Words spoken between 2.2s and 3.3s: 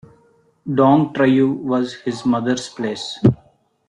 mother's place.